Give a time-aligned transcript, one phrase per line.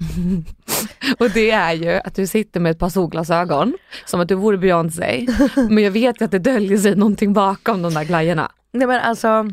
[1.18, 4.58] och det är ju att du sitter med ett par solglasögon, som att du vore
[4.58, 5.26] Beyoncé.
[5.56, 8.52] Men jag vet ju att det döljer sig någonting bakom de där glajjorna.
[8.72, 9.50] Nej men alltså,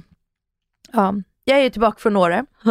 [0.94, 1.14] ja,
[1.46, 2.46] jag är ju tillbaka från Åre.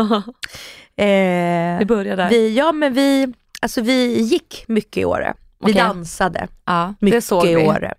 [0.96, 2.28] eh, Vi börjar där.
[2.30, 5.34] vi, ja men vi, alltså vi gick mycket i Åre.
[5.60, 5.82] Vi Okej.
[5.82, 7.66] dansade ja, det mycket såg i vi.
[7.66, 7.94] Åre.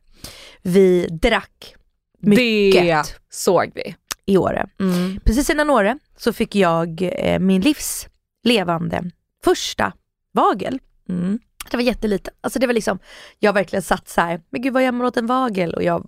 [0.61, 1.75] Vi drack
[2.19, 3.95] mycket Det såg vi.
[4.25, 4.67] i Åre.
[4.80, 5.19] Mm.
[5.25, 8.08] Precis innan Åre så fick jag eh, min livs
[8.44, 9.03] levande
[9.44, 9.94] första
[10.31, 10.80] vagel.
[11.09, 11.39] Mm.
[11.72, 12.34] Det var jätteliten.
[12.42, 13.00] Alltså det var liksom,
[13.39, 15.73] jag verkligen satt så här, men gud vad gör man åt en vagel?
[15.73, 16.06] Och jag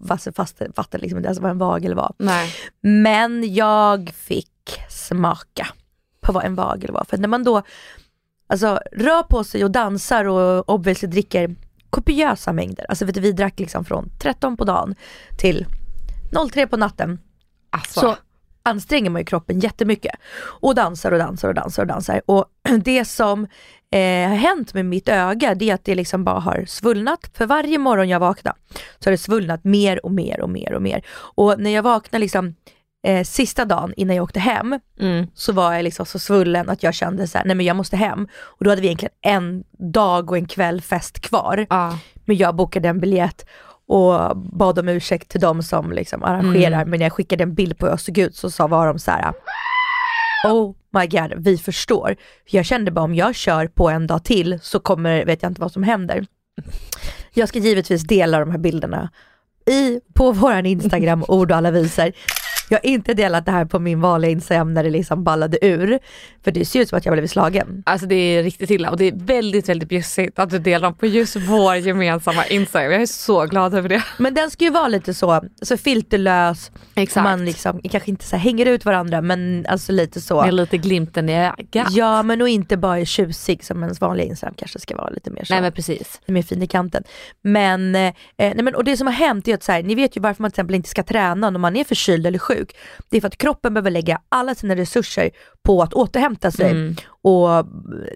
[0.76, 2.14] fattade liksom inte ens vad en vagel var.
[2.18, 2.54] Nej.
[2.82, 5.68] Men jag fick smaka
[6.22, 7.06] på vad en vagel var.
[7.10, 7.62] För när man då
[8.48, 11.56] alltså, rör på sig och dansar och obviously dricker
[11.90, 12.86] kopiösa mängder.
[12.90, 14.96] Alltså vet du, vi drack liksom från 13 på dagen
[15.38, 15.66] till
[16.52, 17.20] 03 på natten.
[17.70, 18.00] Alltså.
[18.00, 18.16] Så
[18.64, 20.16] anstränger man ju kroppen jättemycket.
[20.62, 22.22] Och dansar och dansar och dansar och dansar.
[22.26, 22.46] Och
[22.84, 23.44] det som
[23.92, 27.32] eh, har hänt med mitt öga det är att det liksom bara har svullnat.
[27.34, 28.54] För varje morgon jag vaknar
[29.00, 31.06] så har det svullnat mer och mer och mer och mer.
[31.36, 32.56] Och när jag vaknade liksom
[33.08, 35.28] eh, sista dagen innan jag åkte hem Mm.
[35.34, 37.98] så var jag liksom så svullen att jag kände så här, nej men jag måste
[37.98, 38.28] hem.
[38.42, 41.66] Och då hade vi egentligen en dag och en kväll fest kvar.
[41.70, 41.98] Ja.
[42.26, 43.46] Men jag bokade en biljett
[43.94, 46.76] och bad om ursäkt till de som liksom arrangerar.
[46.76, 46.90] Mm.
[46.90, 49.00] Men när jag skickade en bild på hur jag såg ut så sa var de
[49.00, 49.34] så här.
[50.46, 52.16] Oh my god, vi förstår.
[52.50, 55.62] Jag kände bara om jag kör på en dag till så kommer, vet jag inte
[55.62, 56.26] vad som händer.
[57.34, 59.10] Jag ska givetvis dela de här bilderna
[59.66, 62.12] i, på våran Instagram, ord och alla visar.
[62.70, 66.00] Jag har inte delat det här på min vanliga Instagram när det liksom ballade ur.
[66.44, 67.84] För det ser ut som att jag blev slagen.
[67.86, 70.98] Alltså det är riktigt illa och det är väldigt, väldigt bjussigt att du delar dem
[70.98, 72.92] på just vår gemensamma Instagram.
[72.92, 74.04] Jag är så glad över det.
[74.18, 77.24] Men den ska ju vara lite så, så filterlös, Exakt.
[77.24, 80.42] man liksom kanske inte så hänger ut varandra men alltså lite så.
[80.42, 81.88] Med lite glimten i ögat.
[81.92, 85.44] Ja men och inte bara tjusig som ens vanliga Instagram kanske ska vara lite mer
[85.44, 85.54] så.
[85.54, 86.20] Nej men precis.
[86.22, 87.04] lite mer fin i kanten.
[87.42, 90.18] Men, eh, nej men och det som har hänt är att så här, ni vet
[90.18, 92.53] ju varför man till exempel inte ska träna när man är förkyld eller sjuk.
[93.10, 95.32] Det är för att kroppen behöver lägga alla sina resurser
[95.64, 97.66] på att återhämta sig Mm och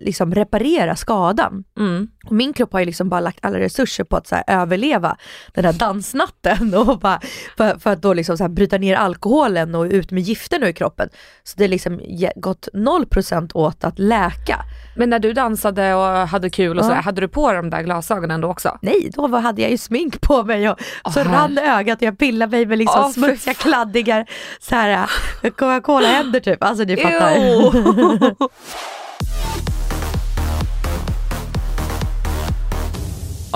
[0.01, 1.63] liksom reparera skadan.
[1.79, 2.07] Mm.
[2.25, 5.17] Och min kropp har ju liksom bara lagt alla resurser på att så här, överleva
[5.53, 7.19] den här dansnatten och bara,
[7.57, 10.71] för, för att då liksom så här, bryta ner alkoholen och ut med gifterna ur
[10.71, 11.09] kroppen.
[11.43, 12.01] Så det har liksom
[12.35, 14.59] gått 0% åt att läka.
[14.97, 16.89] Men när du dansade och hade kul och Ja.
[16.89, 18.77] så, hade du på de där glasögonen då också?
[18.81, 20.79] Nej, då var, hade jag ju smink på mig och
[21.13, 24.25] så Åh, rann ögat och jag pillade mig med liksom fy smutsiga kladdiga
[24.59, 24.89] så här,
[25.43, 26.63] äh, Coca-Cola-händer typ.
[26.63, 27.37] Alltså ni fattar.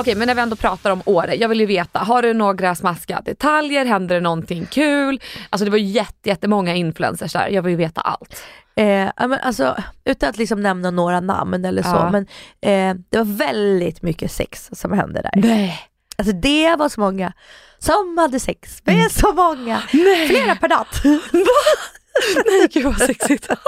[0.02, 2.76] Okej, men när vi ändå pratar om Åre, jag vill ju veta, har du några
[2.76, 3.86] smaskiga detaljer?
[3.86, 5.22] Händer det någonting kul?
[5.50, 8.44] Alltså det var ju jätte, jättemånga influencers där, jag vill ju veta allt.
[8.76, 12.10] Eh, men alltså, utan att liksom nämna några namn eller så, Ja.
[12.12, 12.28] men
[12.62, 15.32] eh, det var väldigt mycket sex som hände där.
[15.36, 15.80] Nej.
[16.18, 17.34] Alltså det var så många
[17.80, 20.28] som hade sex med så många, Nej.
[20.28, 21.02] flera per natt.
[22.46, 23.48] Nej gud vad sexigt.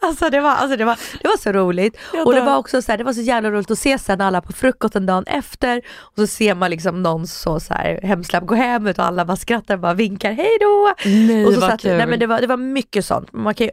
[0.00, 1.96] Alltså det var, alltså det var, det var så roligt.
[2.24, 4.40] Och det var också så här, det var så jävla roligt att se sen alla
[4.40, 8.54] på frukosten dagen efter och så ser man liksom någon så, så här hemsläpp gå
[8.54, 10.94] hem och alla bara skrattar och bara vinkar hej då.
[11.04, 11.96] Nej och så vad satt, kul.
[11.96, 13.32] nej men det var, det var mycket sånt.
[13.32, 13.72] Man kan ju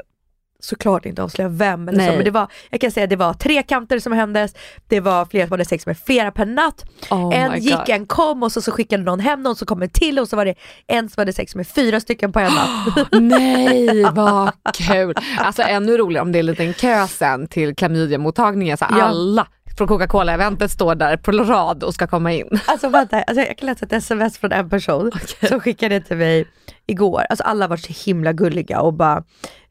[0.65, 3.99] såklart inte avslöja vem eller så, men det var, jag kan säga det var trekanter
[3.99, 4.53] som händes,
[4.87, 7.89] det var flera som hade sex med flera per natt, Oh en gick, God.
[7.89, 10.35] en kom och så, så skickade någon hem någon som kom en till och så
[10.35, 10.55] var det
[10.87, 13.07] en som hade sex med fyra stycken på en natt.
[13.21, 15.13] Nej vad kul!
[15.37, 19.03] Alltså ännu roligare om det är en liten kö sen till klamydiamottagningen så Ja.
[19.03, 19.47] alla
[19.77, 22.59] från Coca-Cola-eventet står där på rad och ska komma in.
[22.65, 25.11] Alltså vänta, alltså, jag kan läsa ett sms från en person
[25.49, 26.47] som skickade till mig
[26.87, 27.25] igår.
[27.29, 29.23] Alltså alla var så himla gulliga och bara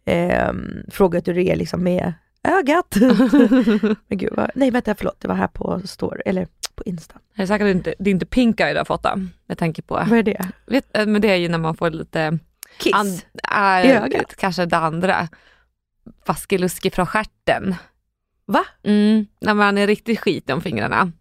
[0.05, 2.13] ehm, frågade hur det är liksom med
[2.43, 2.97] ögat.
[4.09, 7.15] Men gud, vad, nej vänta förlåt, det var här på story, eller på Insta.
[7.37, 9.11] Det är säkert inte, det är inte pink eye du har fått då,
[9.47, 10.49] med tanke på, Vad är det?
[10.67, 12.39] vet, äh, men det är ju när man får lite,
[12.79, 12.95] Kiss?
[12.95, 13.07] an,
[13.85, 14.37] I äh, ögat?
[14.37, 15.29] kanske det andra,
[16.27, 17.75] vaskeluski från stjärten.
[18.47, 18.65] Va?
[18.83, 21.13] Mm, när man är riktigt skit om fingrarna.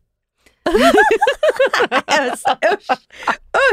[2.34, 2.48] Usch,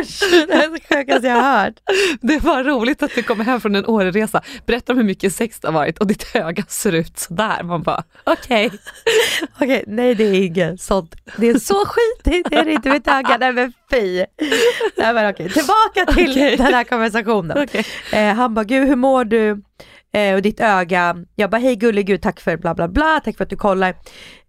[0.00, 0.20] usch!
[0.30, 1.74] Det är det sjukaste jag har hört.
[2.20, 5.60] Det var roligt att du kommer hem från en Åreresa, berättar om hur mycket sex
[5.60, 7.62] det har varit och ditt öga ser ut sådär.
[7.62, 8.70] Man bara okej.
[9.60, 11.14] Okej, nej det är inget sånt.
[11.36, 13.36] Det är så skitigt, det är inte mitt öga.
[13.40, 14.24] Nej men fy.
[14.96, 16.56] Nej men okej, tillbaka till Okej.
[16.56, 17.68] den här konversationen.
[18.12, 19.62] Eh, han bara, gud hur mår du?
[20.12, 21.16] Eh, och ditt öga.
[21.36, 23.94] Jag bara, hej gullig tack för bla bla bla, tack för att du kollar.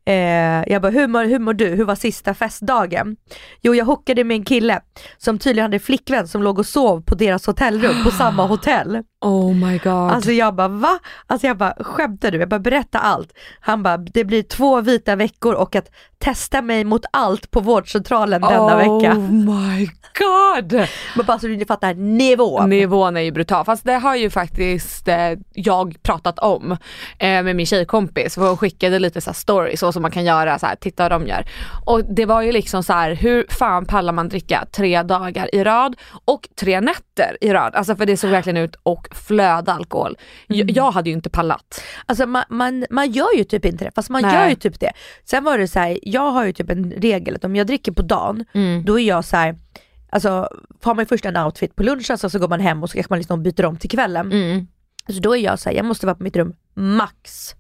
[0.05, 1.67] Eh, jag bara, hur mår, hur mår du?
[1.67, 3.15] Hur var sista festdagen?
[3.61, 4.81] Jo, jag hookade med en kille
[5.17, 9.03] som tydligen hade flickvän som låg och sov på deras hotellrum på samma hotell.
[9.21, 9.93] Oh my god.
[10.11, 10.99] Alltså jag bara va?
[11.27, 12.37] Alltså jag bara skämtar du?
[12.37, 13.33] Jag bara berätta allt.
[13.59, 15.89] Han bara det blir två vita veckor och att
[16.21, 19.15] testa mig mot allt på vårdcentralen denna oh vecka.
[19.15, 19.89] my
[20.19, 20.87] god.
[21.15, 22.69] Men bara så du fattar nivån.
[22.69, 23.65] Nivån är ju brutal.
[23.65, 26.71] Fast det har ju faktiskt eh, jag pratat om
[27.19, 28.35] eh, med min tjejkompis.
[28.35, 31.11] För hon skickade lite så stories så som man kan göra, så här, titta vad
[31.11, 31.45] de gör.
[31.85, 35.63] Och det var ju liksom så här, hur fan pallar man dricka tre dagar i
[35.63, 35.95] rad
[36.25, 37.75] och tre nätter i rad?
[37.75, 40.17] Alltså för det såg verkligen ut och flöda alkohol.
[40.47, 41.83] Jag, jag hade ju inte pallat.
[42.05, 44.35] Alltså man, man, man gör ju typ inte det, fast man Nej.
[44.35, 44.91] gör ju typ det.
[45.25, 47.91] Sen var det så här, jag har ju typ en regel att om jag dricker
[47.91, 48.45] på dagen,
[48.85, 49.55] då är jag så här.
[50.09, 50.49] Alltså
[50.83, 53.13] har man först en outfit på lunchen så, så går man hem och så kanske
[53.13, 54.31] man liksom byter om till kvällen.
[54.31, 54.67] Mm.
[55.07, 57.55] Så då är jag så här, jag måste vara på mitt rum max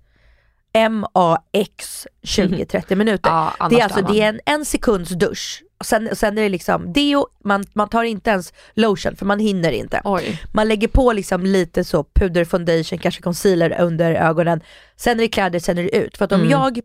[0.73, 3.29] MAX 20-30 minuter.
[3.59, 4.13] Ja, det är alltså man.
[4.13, 5.63] det är en, en sekunds dusch.
[5.81, 9.39] Och sen, sen är det liksom deo, man, man tar inte ens lotion för man
[9.39, 10.01] hinner inte.
[10.03, 10.41] Oj.
[10.53, 14.61] Man lägger på liksom lite så puder, foundation, kanske concealer under ögonen.
[14.95, 16.17] Sen är det kläder, sen är det ut.
[16.17, 16.51] För att om Mm.
[16.51, 16.79] jag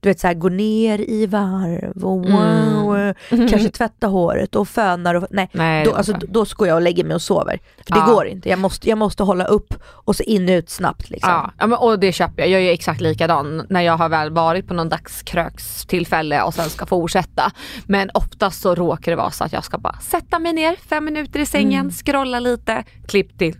[0.00, 2.82] du vet så här, går ner i varv och Mm.
[2.82, 3.14] wow,
[3.50, 7.04] kanske tvätta håret och fönar och nej, Nej, då, alltså, då går jag och lägger
[7.04, 7.58] mig och sover.
[7.86, 8.06] För det Ja.
[8.06, 11.30] går inte, jag måste, jag måste hålla upp och så in och ut snabbt liksom.
[11.32, 12.50] Ja, ja men, och det köper jag.
[12.50, 16.70] Jag är ju exakt likadan när jag har väl varit på någon dagskrökstillfälle och sen
[16.70, 17.50] ska fortsätta.
[17.86, 21.04] Men oftast så råkar det vara så att jag ska bara sätta mig ner fem
[21.04, 21.90] minuter i sängen, Mm.
[21.92, 23.56] scrolla lite, klipp till.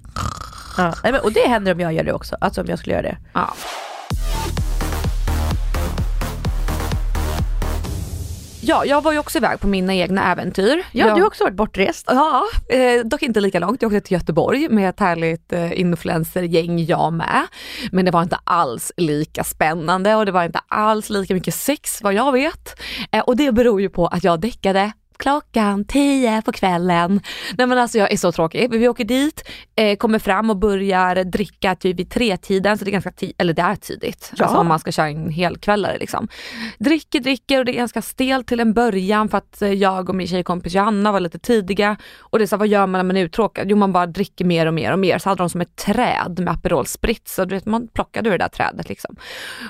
[0.76, 0.94] Ja.
[1.02, 3.02] Nej, men, och det händer om jag gör det också, alltså om jag skulle göra
[3.02, 3.18] det.
[3.32, 3.54] Ja.
[8.68, 10.76] Ja, jag var ju också iväg på mina egna äventyr.
[10.92, 11.16] Ja, jag...
[11.16, 12.06] du har också varit bortrest.
[12.06, 13.82] Ja, eh, dock inte lika långt.
[13.82, 17.46] Jag åkte till Göteborg med ett härligt eh, influencergäng jag med.
[17.92, 22.02] Men det var inte alls lika spännande och det var inte alls lika mycket sex
[22.02, 22.80] vad jag vet.
[23.12, 27.20] Eh, och det beror ju på att jag däckade klockan 10 på kvällen.
[27.58, 28.70] Nej men alltså jag är så tråkig.
[28.70, 32.92] Vi åker dit, eh, kommer fram och börjar dricka typ vid tretiden, så det är
[32.92, 34.32] ganska tidigt, eller det är tidigt.
[34.36, 34.44] Ja.
[34.44, 36.28] Alltså om man ska köra en helkvällare liksom.
[36.78, 40.14] Dricker, dricker och det är ganska stelt till en början för att eh, jag och
[40.14, 41.96] min tjejkompis Johanna var lite tidiga.
[42.18, 43.70] Och det är så här, vad gör man när man är uttråkad?
[43.70, 45.18] Jo man bara dricker mer och mer och mer.
[45.18, 48.32] Så hade de som ett träd med Aperol Spritz och du vet man plockade ur
[48.32, 49.16] det där trädet liksom.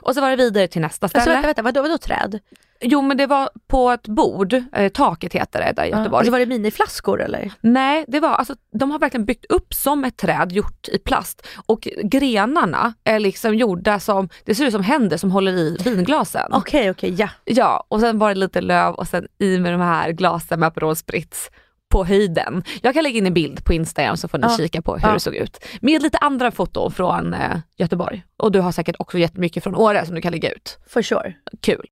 [0.02, 1.20] Och så var det vidare till nästa ställe.
[1.20, 2.40] Alltså, vänta, vänta, vadå, vadå träd?
[2.80, 6.16] Jo men det var på ett bord, eh, taket heter det där i Göteborg.
[6.18, 7.52] Alltså, var det miniflaskor eller?
[7.60, 11.46] Nej, det var alltså, de har verkligen byggt upp som ett träd gjort i plast
[11.66, 16.52] och grenarna är liksom gjorda som, det ser ut som händer som håller i vinglasen.
[16.52, 17.28] Okej, okej, ja.
[17.44, 20.66] Ja, och sen var det lite löv och sen i med de här glasen med
[20.66, 21.50] Aperol Spritz
[21.90, 22.62] på höjden.
[22.82, 24.56] Jag kan lägga in en bild på Instagram så får ni Ja.
[24.56, 25.14] kika på hur Ja.
[25.14, 25.64] det såg ut.
[25.80, 28.24] Med lite andra foton från eh, Göteborg.
[28.36, 30.78] Och du har säkert också jättemycket från Åre som du kan lägga ut.
[30.88, 31.34] For sure.
[31.62, 31.86] Kul.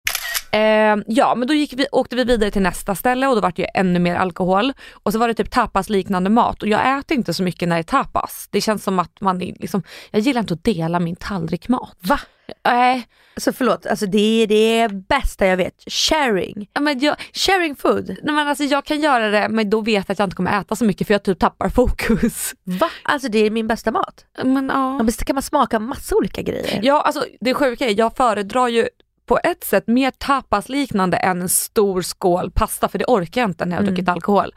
[0.53, 3.53] Eh, ja men då gick vi, åkte vi vidare till nästa ställe och då var
[3.57, 4.73] det ju ännu mer alkohol.
[4.93, 7.77] Och så var det typ tapas liknande mat och jag äter inte så mycket när
[7.77, 8.49] det är tapas.
[8.51, 11.97] Det känns som att man liksom, jag gillar inte att dela min tallrik mat.
[12.01, 12.21] Va?
[12.65, 15.75] Nej, Alltså förlåt, alltså det är det bästa jag vet.
[15.87, 16.69] Sharing.
[16.77, 18.09] äh, men jag, Sharing food.
[18.09, 20.61] nej, men alltså jag kan göra det men då vet jag att jag inte kommer
[20.61, 22.55] äta så mycket för jag typ tappar fokus.
[22.65, 22.91] Va?
[23.03, 24.25] Alltså det är min bästa mat.
[24.45, 24.97] Men ja.
[24.97, 26.81] Ja, men så kan man smaka massa olika grejer.
[26.83, 28.89] Ja alltså det sjuka är, jag föredrar ju
[29.27, 33.65] på ett sätt mer tapasliknande än en stor skål pasta för det orkar jag inte
[33.65, 34.55] när jag har druckit alkohol.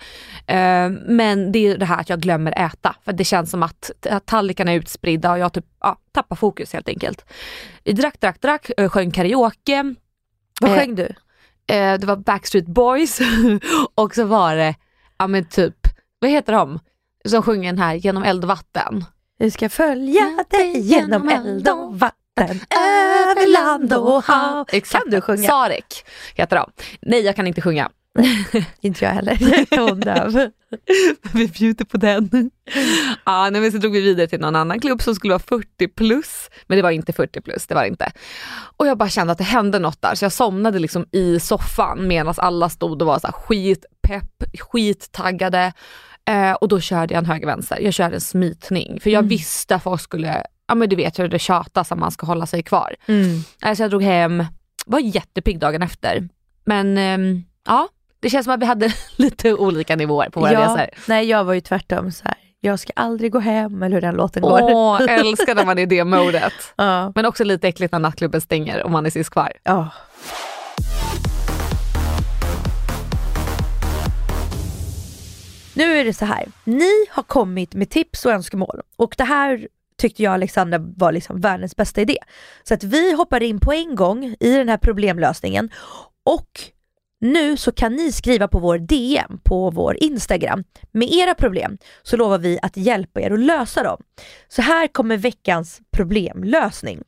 [0.48, 3.92] Eh, men det är det här att jag glömmer äta för det känns som att
[4.10, 7.26] att tallrikarna är utspridda och jag typ, ja, tappar fokus helt enkelt.
[7.84, 9.96] Vi drack, drack, drack, eh, sjöng karaoke.
[10.62, 11.08] Vad Eh, sjöng du?
[11.74, 13.20] Eh, det var Backstreet Boys
[13.96, 14.76] och så var det,
[15.18, 15.88] ja men typ,
[16.20, 16.80] vad heter de?
[17.26, 19.06] Som sjunger den här Genom eld och vatten.
[19.40, 24.66] Vi ska följa dig genom eld och vatten, över land och hav.
[24.66, 25.48] Kan du sjunga?
[25.48, 26.06] Sarek
[26.36, 26.72] heter de.
[27.02, 27.90] Nej jag kan inte sjunga.
[28.82, 30.52] Inte jag heller, tondöv.
[31.34, 32.52] vi bjuder på den.
[33.26, 35.88] ja, nej, men så drog vi vidare till någon annan klubb som skulle vara 40
[35.88, 36.50] plus.
[36.68, 38.12] Men det var inte 40 plus, det var det inte.
[38.78, 42.08] Och jag bara kände att det hände något där så jag somnade liksom i soffan
[42.08, 45.74] medan alla stod och var så här skitpepp, skittaggade.
[46.30, 49.00] Eh, och då körde jag en höger-vänster, jag körde en smitning.
[49.00, 52.12] För jag visste att folk skulle, ja men du vet hur det tjatas att man
[52.12, 52.96] ska hålla sig kvar.
[53.08, 53.76] Mm.
[53.76, 54.46] Så jag drog hem,
[54.86, 56.30] var jättepigg dagen efter.
[56.66, 57.88] Men ehm, ja,
[58.20, 60.86] det känns som att vi hade lite olika nivåer på våra Ja, resor.
[61.08, 62.36] nej jag var ju tvärtom så här.
[62.60, 64.60] jag ska aldrig gå hem eller hur den låten går.
[64.62, 66.54] Åh, älskar när man är i det modet.
[66.76, 67.12] Ja.
[67.16, 69.52] Men också lite äckligt när nattklubben stänger och man är sist kvar.
[69.64, 69.90] Ja.
[75.74, 79.68] Nu är det så här, ni har kommit med tips och önskemål och det här
[80.00, 82.18] tyckte jag Alexandra var liksom världens bästa idé.
[82.64, 85.70] Så att vi hoppar in på en gång i den här problemlösningen
[86.24, 86.50] och
[87.22, 92.18] nu så kan ni skriva på vår DM på vår Instagram med era problem så
[92.18, 94.04] lovar vi att hjälpa er att lösa dem.
[94.48, 97.04] Så här kommer veckans problemlösning.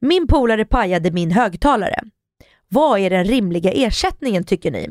[0.00, 2.00] Min polare pajade min högtalare.
[2.68, 4.88] Vad är den rimliga ersättningen tycker ni?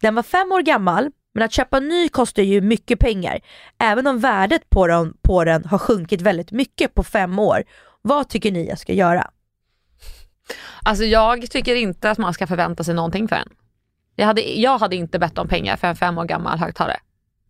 [0.00, 3.40] Den var fem år gammal, men att köpa ny kostar ju mycket pengar.
[3.78, 7.64] Även om värdet på den, på den har sjunkit väldigt mycket på fem år.
[8.02, 9.30] Vad tycker ni jag ska göra?
[10.84, 13.48] Alltså jag tycker inte att man ska förvänta sig någonting för en.
[14.16, 17.00] Jag hade, jag hade inte bett om pengar för en fem år gammal högtalare.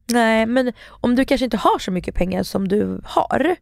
[0.06, 3.56] Nej, men om du kanske inte har så mycket pengar som du har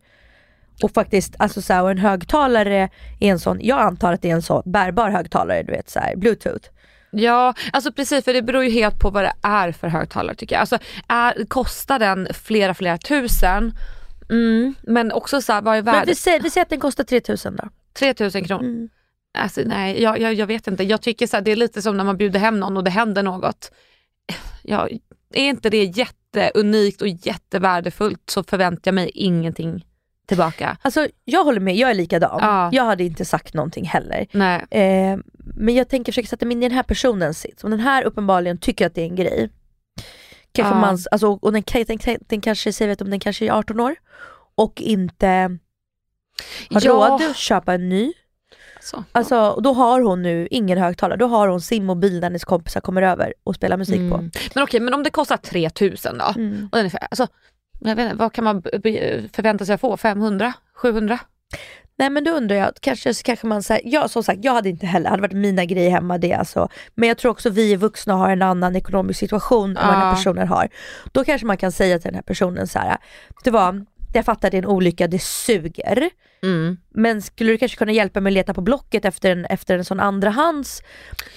[0.82, 4.30] och faktiskt, alltså så här, och en högtalare är en sån, jag antar att det
[4.30, 6.68] är en sån bärbar högtalare, du vet så här, bluetooth.
[7.10, 10.54] Ja, alltså precis för det beror ju helt på vad det är för högtalare tycker
[10.54, 10.60] jag.
[10.60, 13.72] Alltså är, kostar den flera, flera tusen,
[14.30, 16.18] mm, men också så här, vad är Men vi värdet?
[16.18, 17.68] säger, vi säger att den kostar 3000 då.
[17.98, 18.64] 3000 kronor.
[18.64, 18.88] Mm.
[19.38, 20.84] Alltså, nej, jag, jag, jag vet inte.
[20.84, 22.90] Jag tycker så här, det är lite som när man bjuder hem någon och det
[22.90, 23.72] händer något.
[24.62, 24.88] Ja,
[25.34, 29.84] är inte det jätteunikt och jättevärdefullt så förväntar jag mig ingenting
[30.26, 30.76] tillbaka.
[30.82, 32.38] Alltså jag håller med, jag är likadan.
[32.40, 32.68] Ja.
[32.72, 34.26] Jag hade inte sagt någonting heller.
[34.32, 34.66] Nej.
[34.70, 35.18] Eh,
[35.58, 37.64] men jag tänker försöka sätta mig in i den här personens sits.
[37.64, 39.50] Om den här uppenbarligen tycker att det är en grej.
[40.52, 40.80] Kanske Ja.
[40.80, 43.96] man, alltså, och den, den, den, kanske, säg vet om den kanske är 18 år
[44.54, 46.90] och inte har Ja.
[46.92, 48.12] råd att köpa en ny.
[48.80, 49.04] Så.
[49.12, 52.80] Alltså, då har hon nu ingen högtalare, då har hon sin mobil där hennes kompisar
[52.80, 54.10] kommer över och spelar musik Mm.
[54.10, 54.38] på.
[54.54, 56.32] Men okej, men om det kostar 3000 då?
[56.36, 56.68] Mm.
[56.72, 57.26] Och den är, alltså,
[57.80, 58.62] jag vet inte, vad kan man
[59.32, 59.96] förvänta sig att få?
[59.96, 60.52] 500?
[60.74, 61.18] 700?
[61.98, 64.86] Nej men då undrar jag, kanske, kanske man säger, ja som sagt jag hade inte
[64.86, 66.68] heller, hade varit mina grejer hemma det alltså.
[66.94, 70.08] Men jag tror också vi vuxna har en annan ekonomisk situation än vad den här
[70.08, 70.14] Ja.
[70.14, 70.68] personen har.
[71.12, 72.96] Då kanske man kan säga till den här personen så här,
[73.44, 76.10] det var, jag fattar det är en olycka, det suger.
[76.42, 76.76] Mm.
[76.94, 79.84] Men skulle du kanske kunna hjälpa mig att leta på Blocket efter en, efter en
[79.84, 80.82] sån andrahands?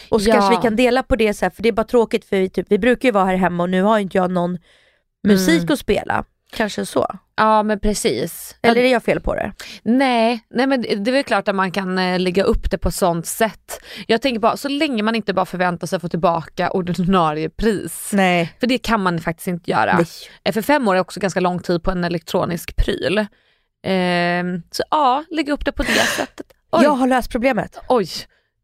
[0.09, 0.33] Och så Ja.
[0.33, 2.49] kanske vi kan dela på det så här, för det är bara tråkigt för vi,
[2.49, 4.57] typ, vi brukar ju vara här hemma och nu har inte jag någon
[5.27, 5.73] musik Mm.
[5.73, 6.23] att spela.
[6.55, 7.15] Kanske så.
[7.35, 8.55] Ja men precis.
[8.61, 9.53] Eller är jag fel på det?
[9.83, 12.91] Nej, nej men det är väl klart att man kan eh, lägga upp det på
[12.91, 13.81] sånt sätt.
[14.07, 18.09] Jag tänker bara så länge man inte bara förväntar sig att få tillbaka ordinarie pris.
[18.13, 18.53] Nej.
[18.59, 19.95] För det kan man faktiskt inte göra.
[19.97, 20.05] Nej.
[20.43, 23.25] Eh, För fem år är också ganska lång tid på en elektronisk pryl.
[23.85, 26.45] Ehm, så ja, lägga upp det på det sättet.
[26.71, 27.77] Oj, Jag har löst problemet.
[27.89, 28.07] oj.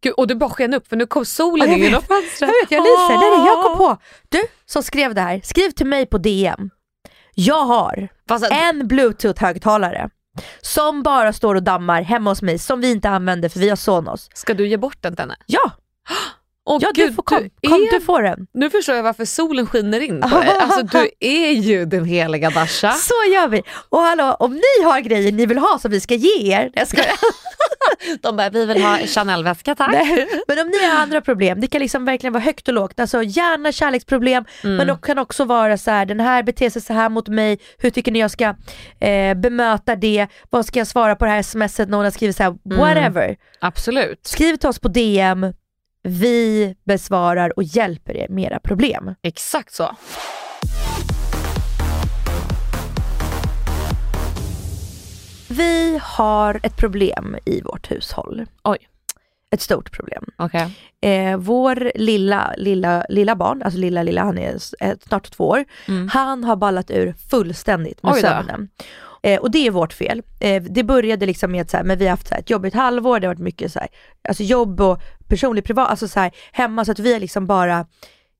[0.01, 2.39] Gud, och du bara sken upp för nu kom solen in genom fönstret.
[2.39, 3.19] Jag vet, jag lyser.
[3.19, 3.97] Det är det jag kom på.
[4.29, 6.69] Du som skrev det här, skriv till mig på DM.
[7.39, 10.09] Jag har Fast att- en bluetooth-högtalare
[10.61, 13.75] som bara står och dammar hemma hos mig som vi inte använder för vi har
[13.75, 14.29] Sonos.
[14.33, 15.35] Ska du ge bort den till henne?
[15.45, 15.71] Ja,
[16.69, 18.47] Åh, ja gud, du får kom, du kom är- du får den.
[18.53, 20.57] Nu förstår jag varför solen skiner in på dig.
[20.61, 22.91] Alltså du är ju den heliga Dasha.
[22.91, 23.61] Så gör vi.
[23.89, 26.87] Och hallå, om ni har grejer ni vill ha som vi ska ge er, jag
[26.87, 27.07] skojar.
[28.21, 29.91] De bara, vi vill ha Chanel-väska tack.
[29.91, 32.99] Nej, men om ni har andra problem, det kan liksom verkligen vara högt och lågt,
[32.99, 36.93] alltså gärna kärleksproblem men det kan också vara så här: den här beter sig så
[36.93, 38.55] här mot mig, hur tycker ni jag ska
[39.07, 42.35] eh, bemöta det, vad ska jag svara på det här smset när hon har skrivit
[42.35, 43.37] så här, whatever.
[43.61, 44.27] Absolut.
[44.27, 45.53] Skriv till oss på DM,
[46.03, 49.15] vi besvarar och hjälper er med era problem.
[49.23, 49.95] Exakt så.
[55.49, 58.45] Vi har ett problem i vårt hushåll.
[58.63, 58.77] Oj.
[59.51, 60.25] ett stort problem.
[60.37, 60.69] Okej.
[61.01, 65.65] Eh, vår lilla, lilla, lilla barn, alltså lilla, lilla, han är eh, snart två år,
[65.87, 66.07] Mm.
[66.13, 68.69] han har ballat ur fullständigt med sömnen.
[69.23, 70.21] Eh, och det är vårt fel.
[70.39, 72.49] Eh, det började liksom med att så här, men vi har haft så här, ett
[72.49, 73.87] jobbigt halvår, det har varit mycket så här,
[74.29, 77.85] alltså jobb och personligt privat, alltså så här, hemma så att vi har liksom bara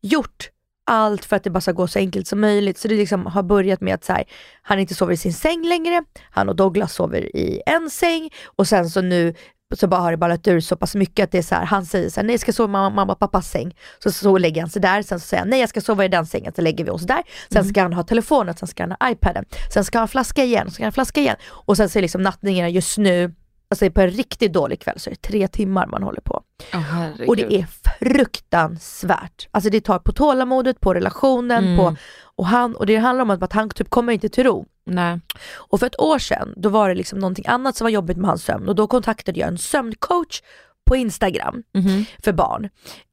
[0.01, 0.49] gjort
[0.87, 2.77] allt för att det bara ska gå så enkelt som möjligt.
[2.77, 4.23] Så det liksom har börjat med att så här,
[4.61, 8.67] han inte sover i sin säng längre, han och Douglas sover i en säng och
[8.67, 9.33] sen så nu
[9.75, 11.85] så bara har det ballat ur så pass mycket att det är så här, han
[11.85, 13.75] säger så här, nej jag ska sova i mamma, mamma och pappas säng.
[14.03, 16.07] Så, så lägger han sig där, sen så säger han nej jag ska sova i
[16.07, 17.23] den sängen, så lägger vi oss där.
[17.51, 20.43] Sen ska han ha telefonen, sen ska han ha iPaden, sen ska han ha flaska
[20.43, 21.35] igen, sen ska han ha flaska igen.
[21.45, 23.33] Och sen så är liksom nattningarna just nu,
[23.69, 26.41] alltså på en riktigt dålig kväll så är det tre timmar man håller på.
[26.71, 27.29] Herregud.
[27.29, 27.65] Och det är
[27.99, 29.47] fruktansvärt.
[29.51, 31.77] Alltså det tar på tålamodet, på relationen, Mm.
[31.77, 31.95] på,
[32.35, 34.65] och, han, och det handlar om att han typ kommer inte till ro.
[34.85, 35.19] Nej.
[35.55, 38.27] Och för ett år sedan, då var det liksom någonting annat som var jobbigt med
[38.29, 40.41] hans sömn och då kontaktade jag en sömncoach
[40.85, 42.05] på Instagram Mhm.
[42.23, 42.69] för barn.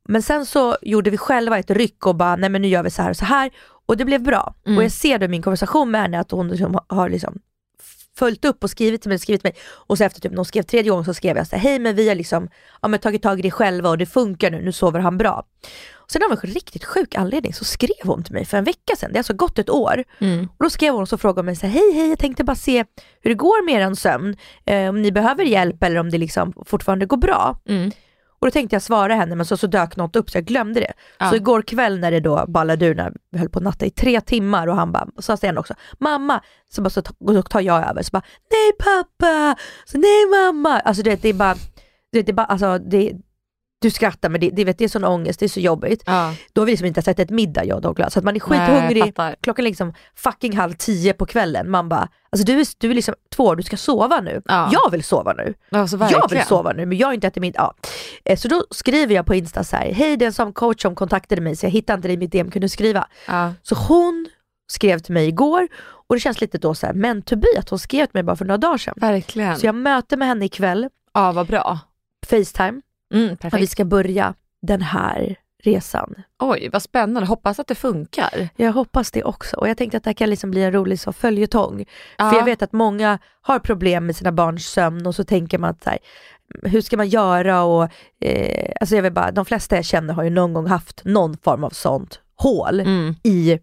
[0.08, 2.90] Men sen så gjorde vi själva ett ryck och bara, nej men nu gör vi
[2.90, 3.50] så här och så här.
[3.86, 4.54] Och det blev bra.
[4.66, 4.78] Mm.
[4.78, 7.38] Och jag ser då i min konversation med henne att hon liksom har liksom
[8.18, 9.62] följt upp och skrivit till mig, skrivit till mig.
[9.66, 11.78] Och så efter typ när hon skrev tredje gången så skrev jag så här, hej
[11.78, 12.48] men vi har liksom
[12.82, 15.46] ja, men tagit tag i det själva och det funkar nu, nu sover han bra.
[15.92, 18.96] Och sen av en riktigt sjuk anledning så skrev hon till mig för en vecka
[18.96, 20.04] sedan, det har alltså gått ett år.
[20.18, 20.48] Mm.
[20.56, 22.44] Och då skrev hon och så frågade hon mig så här, hej hej jag tänkte
[22.44, 22.84] bara se
[23.20, 26.52] hur det går med er sömn, eh, om ni behöver hjälp eller om det liksom
[26.66, 27.60] fortfarande går bra.
[27.68, 27.90] Mm.
[28.38, 30.80] Och då tänkte jag svara henne men så, så dök något upp så jag glömde
[30.80, 30.92] det.
[31.18, 31.30] Ja.
[31.30, 33.90] Så igår kväll när det då ballade ur när vi höll på att natta i
[33.90, 37.42] tre timmar och han bara, och så säger han också, mamma, så, bara, så då
[37.42, 40.80] tar jag över, så bara, nej pappa, så nej mamma.
[40.80, 41.54] Alltså du vet, det är bara,
[42.12, 43.12] du vet, det är bara, alltså det
[43.84, 46.02] du skrattar men det, det, vet, det är sån ångest, det är så jobbigt.
[46.06, 46.34] Ja.
[46.52, 48.42] Då har vi liksom inte sett ett middag jag och Douglas, så att man är
[48.50, 49.36] Nej, skithungrig, fattar.
[49.40, 52.94] klockan är liksom fucking halv tio på kvällen, man bara, alltså du är, du är
[52.94, 54.42] liksom två år, du ska sova nu.
[54.44, 54.70] Ja.
[54.72, 55.54] Jag vill sova nu.
[55.70, 57.58] Alltså, Jag vill sova nu men jag har inte ätit middag.
[57.60, 57.74] Ja.
[58.24, 60.82] Eh, Så då skriver jag på Insta så här, hej det är en sån coach
[60.82, 63.06] som kontaktade mig så jag hittade inte dig i mitt DM, kunde skriva?
[63.26, 63.52] Ja.
[63.62, 64.26] Så hon
[64.72, 65.68] skrev till mig igår
[66.08, 68.22] och det känns lite då så här, men to be att hon skrev till mig
[68.22, 68.94] bara för några dagar sedan.
[68.96, 69.56] Verkligen.
[69.58, 71.78] Så jag möter med henne ikväll, Ja, vad bra.
[72.26, 72.80] Facetime,
[73.14, 76.14] Mm, och vi ska börja den här resan.
[76.38, 77.28] Oj, vad spännande.
[77.28, 78.48] Hoppas att det funkar.
[78.56, 81.00] Jag hoppas det också och jag tänkte att det här kan liksom bli en rolig
[81.00, 81.84] så följetong.
[82.18, 82.30] Ja.
[82.30, 85.70] För jag vet att många har problem med sina barns sömn och så tänker man
[85.70, 85.98] att så här,
[86.62, 87.88] hur ska man göra och
[88.20, 91.36] eh, alltså jag vill bara, de flesta jag känner har ju någon gång haft någon
[91.36, 93.14] form av sånt hål Mm.
[93.22, 93.58] i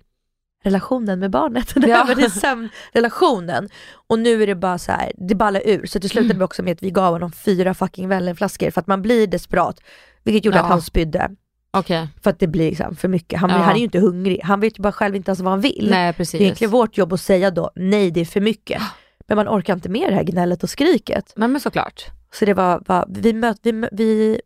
[0.64, 1.74] relationen med barnet.
[1.76, 2.04] Det Ja.
[2.08, 3.70] här med sömnrelationen.
[4.08, 5.86] Och nu är det bara så här, det ballar ur.
[5.86, 8.88] Så det slutade med också med att vi gav honom fyra fucking Wellenflaskor för att
[8.88, 9.80] man blir desperat.
[10.24, 10.64] Vilket gjorde Ja.
[10.64, 11.30] att han spydde.
[11.74, 12.08] Okej.
[12.24, 13.40] För att det blir liksom för mycket.
[13.40, 13.56] Han, Ja.
[13.58, 14.42] han är ju inte hungrig.
[14.44, 15.88] Han vet ju bara själv inte ens vad han vill.
[15.92, 16.34] Nej, Det precis.
[16.34, 18.82] är egentligen vårt jobb att säga då, nej det är för mycket.
[19.28, 21.34] Men man orkar inte med det här gnället och skriket.
[21.36, 22.06] Men, men såklart.
[22.34, 24.42] Så det var, var vi, möt, vi, vi,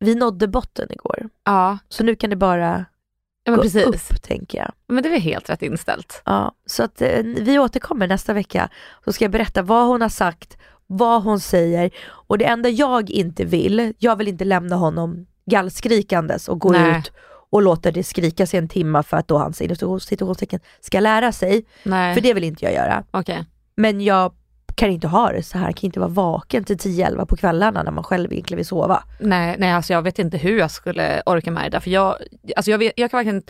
[0.00, 1.28] vi nådde botten igår.
[1.44, 2.84] Ja, Så nu kan det bara
[3.44, 3.84] ja men gå precis.
[4.10, 4.72] upp tänker jag.
[4.88, 6.22] Men det är väl helt rätt inställt.
[6.24, 8.68] Ja, så att eh, vi återkommer nästa vecka.
[9.04, 13.10] Så ska jag berätta vad hon har sagt, vad hon säger och det enda jag
[13.10, 16.98] inte vill, jag vill inte lämna honom gallskrikandes och gå Nej.
[16.98, 17.12] ut
[17.52, 21.64] och låta det skrikas i en timme för att då hans situationstecken ska lära sig.
[21.82, 23.04] Nej, För det vill inte jag göra.
[23.10, 23.44] okej.
[23.76, 24.32] Men jag
[24.74, 27.90] kan inte ha det så här, kan inte vara vaken till 10-11 på kvällarna när
[27.90, 29.02] man själv egentligen vill sova.
[29.18, 31.80] Nej, nej alltså jag vet inte hur jag skulle orka med det där.
[31.80, 32.16] För jag,
[32.56, 33.42] alltså jag, vet, jag kan verkligen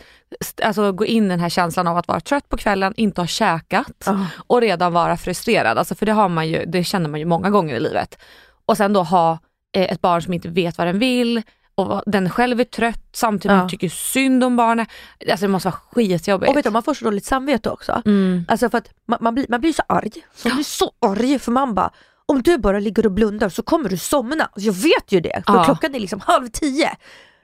[0.63, 3.27] alltså gå in i den här känslan av att vara trött på kvällen, inte ha
[3.27, 4.25] käkat Ah.
[4.47, 5.79] och redan vara frustrerad.
[5.79, 8.19] Alltså för det, har man ju, det känner man ju många gånger i livet.
[8.67, 9.39] Och sen då ha
[9.77, 11.43] eh, ett barn som inte vet vad den vill
[11.81, 13.59] och den själv är trött samtidigt som Ja.
[13.59, 14.89] man tycker synd om barnet.
[15.31, 16.51] Alltså det måste vara skitjobbigt.
[16.51, 18.03] Och vet du, man får så dåligt samvete också.
[18.07, 18.45] Mm.
[18.49, 21.39] Alltså för att man, man, blir, man blir så arg, så man blir så arg
[21.39, 21.91] för man bara
[22.27, 24.45] om du bara ligger och blundar så kommer du somna.
[24.45, 25.65] Alltså jag vet ju det, för Ja.
[25.65, 26.91] klockan är liksom halv tio.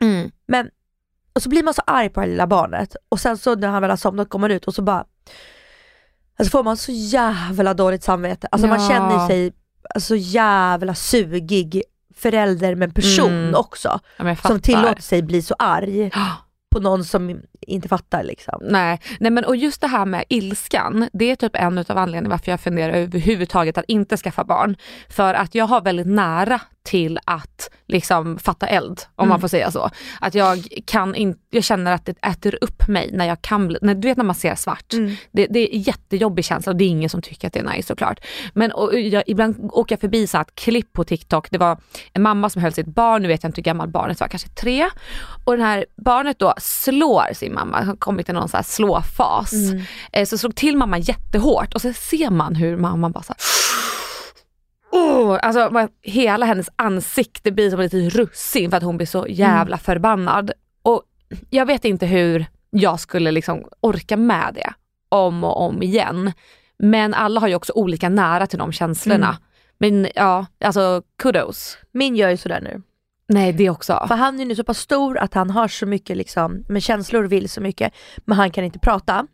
[0.00, 0.30] Mm.
[0.48, 0.68] Men,
[1.32, 3.82] och så blir man så arg på det lilla barnet och sen så när han
[3.82, 5.04] väl har somnat kommer man ut och så bara
[6.38, 8.48] Alltså får man så jävla dåligt samvete.
[8.50, 8.88] Alltså man Ja.
[8.88, 9.52] känner sig
[9.98, 11.82] så jävla sugig
[12.18, 13.54] förälder med person Mm.
[13.54, 14.00] också.
[14.16, 16.10] Ja, men Som tillåter sig bli så arg
[16.74, 18.58] på någon som inte fattar liksom.
[18.62, 22.28] Nej, nej men och just det här med ilskan, det är typ en av anledningarna
[22.28, 24.76] varför jag funderar överhuvudtaget att inte skaffa barn.
[25.08, 29.28] För att jag har väldigt nära till att liksom fatta eld, om Mm.
[29.28, 29.90] man får säga så.
[30.20, 33.78] Att jag kan inte, jag känner att det äter upp mig när jag kan bli,
[33.82, 34.92] när, du vet när man ser svart.
[34.92, 35.16] Mm.
[35.32, 37.64] Det, det är en jättejobbig känsla och det är ingen som tycker att det är
[37.76, 38.20] nice såklart.
[38.54, 41.78] Men och jag, ibland åker jag förbi så här ett klipp på TikTok, det var
[42.12, 44.48] en mamma som höll sitt barn, nu vet jag inte hur gammal barnet var, kanske
[44.48, 44.86] tre.
[45.44, 49.52] Och den här barnet då slår sin mamma, har kommit i någon så här slåfas.
[50.12, 53.40] Eh, Så slog till mamman jättehårt och så ser man hur mamman bara så här,
[54.96, 59.06] oh, alltså man- hela hennes ansikte blir som ett litet russin för att hon blir
[59.06, 60.50] så jävla förbannad.
[60.82, 61.02] Och
[61.50, 64.72] jag vet inte hur jag skulle liksom orka med det
[65.08, 66.32] om och om igen.
[66.78, 69.38] Men alla har ju också olika nära till de känslorna.
[69.78, 71.78] Men ja, alltså kudos.
[71.92, 72.82] Min gör ju sådär nu.
[73.28, 74.04] Nej det också.
[74.08, 77.24] För han är nu så pass stor att han har så mycket liksom, med känslor
[77.24, 79.26] och vill så mycket, men han kan inte prata.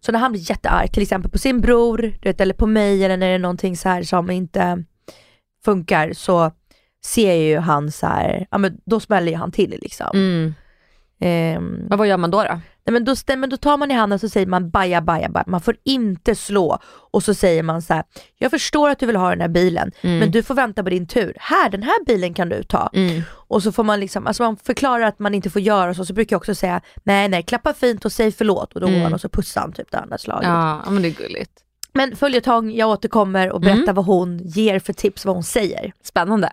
[0.00, 3.04] Så när han blir jättearg, till exempel på sin bror, du vet, eller på mig
[3.04, 4.84] eller när det är någonting så här som inte
[5.64, 6.50] funkar så
[7.04, 10.10] ser ju han så här, ja men då smäller ju han till liksom.
[10.14, 10.54] Mm.
[11.20, 12.42] Ehm, Men vad gör man då?
[12.42, 12.60] då?
[12.86, 15.28] nej, men då, men då tar man i handen och så säger man baja baja
[15.28, 16.78] baja, man får inte slå.
[17.10, 18.04] Och så säger man så här,
[18.38, 21.06] jag förstår att du vill ha den här bilen, men du får vänta på din
[21.06, 21.36] tur.
[21.40, 22.90] Här, den här bilen kan du ta.
[23.28, 26.14] Och så får man liksom, alltså man förklarar att man inte får göra så, så
[26.14, 29.14] brukar jag också säga nej nej, klappa fint och säg förlåt och då går han
[29.14, 30.48] och så pussar han typ det andra slaget.
[30.48, 31.52] Ja, ja men det är gulligt.
[31.92, 35.92] Men följetong, jag återkommer och berättar vad hon ger för tips, vad hon säger.
[36.02, 36.52] Spännande.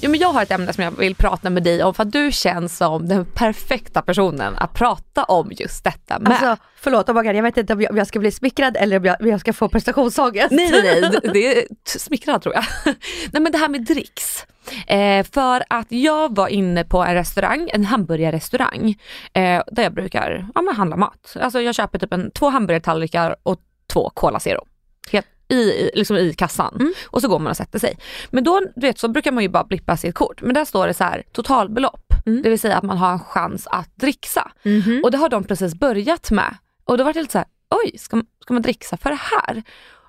[0.00, 2.12] Jo, men jag har ett ämne som jag vill prata med dig om för att
[2.12, 6.32] du känns som den perfekta personen att prata om just detta med.
[6.32, 9.04] Alltså förlåt, God, jag vet inte om jag, om jag ska bli smickrad eller om
[9.04, 10.50] jag, om jag ska få prestationsångest.
[10.50, 12.64] Nej nej nej, det- är smickrande tror jag.
[13.32, 14.46] nej men det här med dricks.
[14.86, 18.88] Eh, för att jag var inne på en restaurang, en hamburgerrestaurang,
[19.32, 21.36] eh, där jag brukar ja, men handla mat.
[21.40, 23.58] Alltså jag köper typ en, två hamburgertallrikar och
[23.92, 24.66] två Cola Zero.
[25.48, 26.78] I, liksom i kassan.
[27.06, 27.98] Och så går man och sätter sig.
[28.30, 30.42] Men då du vet, så brukar man ju bara blippa sitt kort.
[30.42, 32.02] Men där står det så här totalbelopp.
[32.42, 34.52] Det vill säga att man har en chans att dricksa.
[35.04, 36.56] Och det har de precis börjat med.
[36.84, 37.46] Och då var det lite så här,
[37.84, 39.62] oj, ska, ska man dricksa för det här?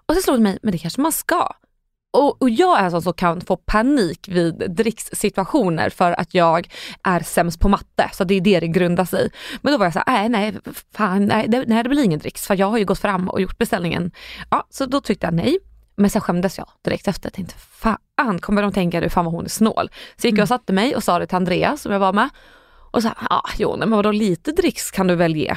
[0.06, 1.52] Och så slog det mig, men det kanske man ska.
[2.18, 6.70] Och, och jag är sån som kan få panik vid drickssituationer för att jag
[7.04, 8.10] är sämst på matte.
[8.14, 9.30] Så det är det det grundar sig i.
[9.62, 10.62] Men då var jag så här, nej, nej,
[10.94, 13.42] fan, nej, det, nej, det blir ingen dricks för jag har ju gått fram och
[13.42, 14.12] gjort beställningen.
[14.50, 15.60] Ja, så då tyckte jag nej.
[15.96, 17.26] Men sen skämdes jag direkt efter.
[17.26, 19.90] Jag tänkte, fan kommer de tänka du, fan vad hon är snål.
[20.16, 22.30] Så gick jag och satte mig och sa det till Andreas som jag var med.
[22.92, 25.56] Och så ja, jo, nej, men vadå lite dricks kan du väl ge?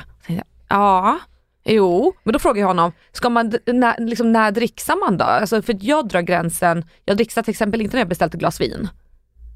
[0.68, 1.18] Ja,
[1.64, 5.24] Jo, men då frågar jag honom, ska man, när, liksom, när dricksar man då?
[5.24, 8.60] Alltså, för jag drar gränsen, jag dricksar till exempel inte när jag beställt ett glas
[8.60, 8.88] vin.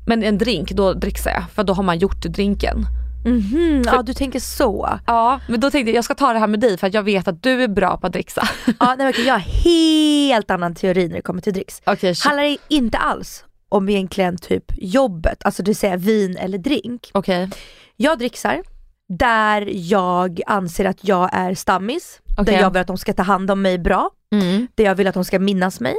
[0.07, 2.87] Men en drink, då dricksar jag, för då har man gjort drinken.
[3.27, 4.99] Mm, ja du tänker så.
[5.07, 7.03] Ja, men då tänkte jag, jag ska ta det här med dig för att jag
[7.03, 8.49] vet att du är bra på att dricksa.
[8.81, 11.83] Ja, nej, okej, jag har helt annan teori när det kommer till dricks.
[11.87, 16.59] Okej, Handlar det inte alls om egentligen typ jobbet, alltså det vill säga vin eller
[16.59, 17.11] drink.
[17.13, 17.51] okej.
[17.97, 18.63] Jag dricksar
[19.09, 22.55] där jag anser att jag är stammis, Okej.
[22.55, 24.67] där jag vill att de ska ta hand om mig bra, Mm.
[24.75, 25.95] där jag vill att de ska minnas mig,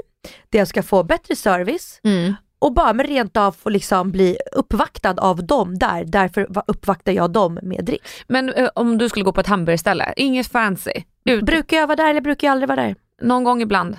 [0.50, 2.34] där jag ska få bättre service Mm.
[2.60, 7.12] och bara med rent av få liksom bli uppvaktad av dem där, därför va- uppvaktar
[7.12, 8.24] jag dem med dricks.
[8.28, 10.91] Men eh, om du skulle gå på ett hamburgerställe, inget fancy,
[11.26, 12.96] ut, Brukar jag vara där eller brukar jag aldrig vara där?
[13.22, 13.98] någon gång ibland.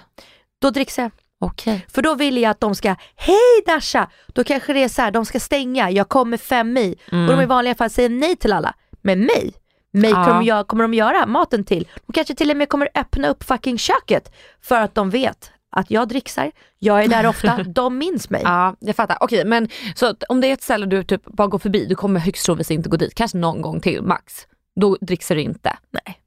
[0.62, 1.12] Då dricksar jag.
[1.40, 1.86] Okej.
[1.88, 4.10] För då vill jag att de ska, hej Dasha!
[4.26, 6.96] Då kanske det är så här, de ska stänga, jag kommer fem i.
[7.06, 8.74] Och de i vanliga fall säger nej till alla.
[9.06, 9.54] Men mig,
[9.90, 10.24] mig Ja.
[10.24, 11.88] kommer, jag, kommer de göra maten till.
[12.06, 15.90] De kanske till och med kommer öppna upp fucking köket för att de vet att
[15.90, 18.40] jag dricksar, jag är där ofta, de minns mig.
[18.44, 19.18] Ja, jag fattar.
[19.20, 22.20] Okej, men så om det är ett ställe du typ bara går förbi, du kommer
[22.20, 24.46] högst troligtvis inte gå dit, kanske någon gång till max.
[24.80, 25.76] Då dricksar du inte.
[25.90, 26.20] Nej.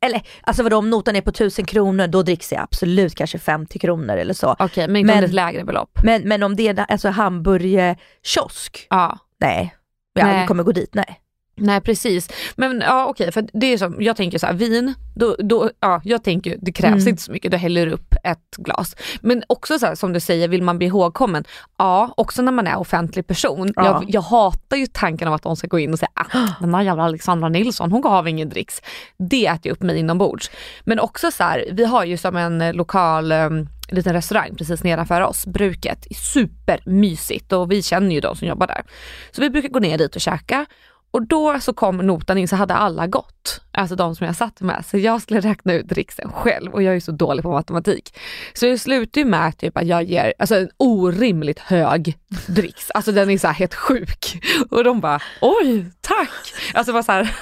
[0.00, 3.78] Eller alltså vadå om notan är på 1000 kronor då dricks jag absolut kanske 50
[3.78, 4.56] kronor eller så.
[4.58, 5.98] Okej, men inte om det är ett lägre belopp.
[6.04, 9.18] Men, men om det är alltså hamburgerkiosk, Ja.
[9.40, 9.74] nej.
[10.14, 10.46] Jag Nej.
[10.46, 11.18] kommer gå dit, nej.
[11.62, 12.28] Nej precis.
[12.56, 16.00] Men ja okej, för det är som, jag tänker så här, vin, då, då, ja,
[16.04, 17.08] jag tänker det krävs Mm.
[17.08, 18.96] inte så mycket, du häller upp ett glas.
[19.20, 21.44] Men också så här, som du säger, vill man bli ihågkommen?
[21.78, 23.72] Ja, också när man är offentlig person.
[23.76, 23.84] Ja.
[23.84, 26.72] Jag, jag hatar ju tanken av att de ska gå in och säga ah, den
[26.72, 28.82] där jävla Alexandra Nilsson, hon gav ingen dricks.
[29.16, 30.50] Det äter ju upp mig inombords.
[30.84, 34.84] Men också så här, vi har ju som en eh, lokal um, liten restaurang precis
[34.84, 36.06] nedanför oss, Bruket.
[36.16, 38.82] Supermysigt och vi känner ju de som jobbar där.
[39.30, 40.66] Så vi brukar gå ner dit och käka
[41.12, 44.60] och då så kom notan in så hade alla gått, alltså de som jag satt
[44.60, 44.84] med.
[44.86, 48.18] Så jag skulle räkna ut dricksen själv och jag är så dålig på matematik.
[48.54, 53.12] Så det slutar ju med typ att jag ger alltså en orimligt hög dricks, alltså
[53.12, 54.42] den är så här helt sjuk.
[54.70, 56.54] Och de bara oj, tack!
[56.74, 57.36] Alltså bara så här,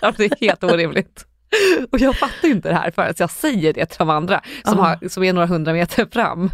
[0.16, 1.26] det är helt orimligt.
[1.92, 5.08] Och jag fattar inte det här förrän jag säger det till de andra som, har,
[5.08, 6.50] som är några hundra meter fram.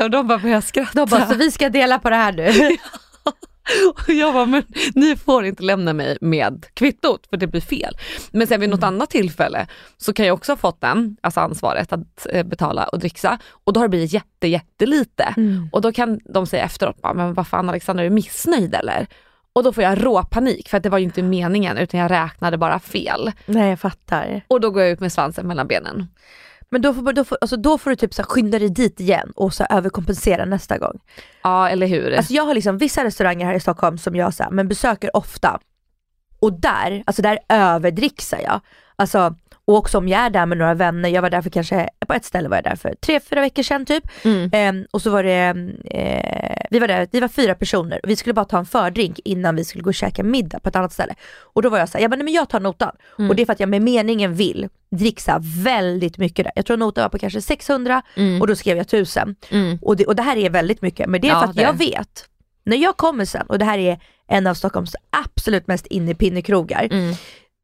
[0.00, 1.04] Och de bara börjar skratta.
[1.04, 2.76] De bara, så vi ska dela på det här nu.
[4.06, 4.62] Och jag bara, men
[4.94, 7.96] ni får inte lämna mig med kvittot för det blir fel.
[8.30, 11.92] Men sen vid något annat tillfälle så kan jag också ha fått den, alltså ansvaret
[11.92, 15.34] att eh, betala och dricksa och då har det blivit jätte, jättelite.
[15.72, 19.06] Och då kan de säga efteråt, men vad fan Alexandra är du missnöjd eller?
[19.52, 22.58] Och då får jag råpanik för att det var ju inte meningen utan jag räknade
[22.58, 23.32] bara fel.
[23.46, 24.40] nej jag fattar.
[24.48, 26.06] Och då går jag ut med svansen mellan benen.
[26.70, 29.00] Men då får, då får, alltså då får du typ så här skynda dig dit
[29.00, 31.00] igen och så överkompensera nästa gång.
[31.42, 32.16] Ja eller hur?
[32.16, 35.16] Alltså jag har liksom vissa restauranger här i Stockholm som jag så här, men besöker
[35.16, 35.60] ofta.
[36.40, 38.60] Och där, alltså där överdricksar jag.
[38.96, 39.34] Alltså,
[39.66, 42.14] och också om jag är där med några vänner, jag var där för kanske, på
[42.14, 44.04] ett ställe var jag där för tre, fyra veckor sedan typ.
[44.24, 44.50] Mm.
[44.52, 48.16] Ehm, och så var det, eh, vi var där, vi var fyra personer och vi
[48.16, 50.92] skulle bara ta en fördrink innan vi skulle gå och käka middag på ett annat
[50.92, 51.14] ställe.
[51.40, 52.92] Och då var jag såhär, jag bara, nej men jag tar notan.
[53.18, 53.30] Mm.
[53.30, 56.52] Och det är för att jag med meningen vill dricksa väldigt mycket där.
[56.56, 58.02] Jag tror notan var på kanske 600
[58.40, 59.36] och då skrev jag 1000.
[59.50, 59.78] Mm.
[59.82, 61.62] Och, det, och det här är väldigt mycket, men det är Ja, för att det
[61.62, 62.24] jag vet,
[62.64, 63.98] när jag kommer sen, och det här är
[64.28, 67.14] en av Stockholms absolut mest innepinnekrogar, Mm.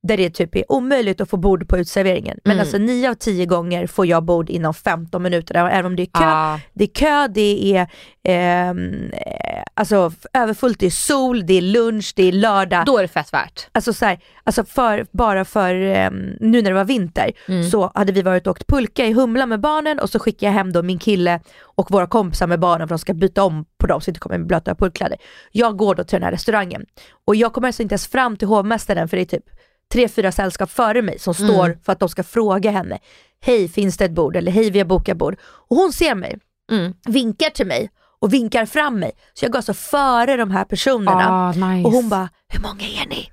[0.03, 2.39] Där det typ är omöjligt att få bord på utserveringen.
[2.45, 2.61] Men Mm.
[2.61, 6.07] alltså 9 av 10 gånger får jag bord inom 15 minuter, även om det är
[6.07, 6.25] kö.
[6.25, 6.61] Ja.
[6.73, 7.87] Det är kö, det är
[8.25, 12.87] ehm, eh, alltså, överfullt, det är sol, det är lunch, det är lördag.
[12.87, 13.69] Då är det fett värt.
[13.73, 17.71] Alltså, så här, alltså för, bara för ehm, nu när det var vinter Mm.
[17.71, 20.53] så hade vi varit och åkt pulka i Humla med barnen och så skickade jag
[20.53, 23.87] hem då min kille och våra kompisar med barnen för de ska byta om på
[23.87, 25.19] dem så inte kommer med blöta pulkkläder.
[25.53, 26.87] Jag går då till den här restaurangen
[27.27, 29.45] och jag kommer alltså inte ens fram till hovmästaren för det är typ
[29.93, 31.79] tre, fyra sällskap före mig som står Mm.
[31.85, 32.99] för att de ska fråga henne,
[33.41, 35.37] hej finns det ett bord eller hej vi har bokat bord.
[35.43, 36.39] Och hon ser mig,
[36.73, 36.93] Mm.
[37.07, 39.13] vinkar till mig och vinkar fram mig.
[39.35, 41.29] Så jag går alltså före de här personerna.
[41.31, 41.87] Ah, nice.
[41.87, 43.29] Och hon bara, hur många är ni?